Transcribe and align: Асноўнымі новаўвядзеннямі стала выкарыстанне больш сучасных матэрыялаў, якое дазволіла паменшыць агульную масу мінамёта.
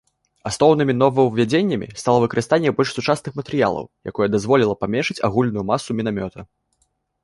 Асноўнымі 0.49 0.95
новаўвядзеннямі 1.01 1.89
стала 2.03 2.23
выкарыстанне 2.25 2.73
больш 2.81 2.89
сучасных 2.97 3.33
матэрыялаў, 3.43 3.85
якое 4.15 4.27
дазволіла 4.41 4.73
паменшыць 4.85 5.21
агульную 5.33 5.63
масу 5.73 5.89
мінамёта. 6.03 6.53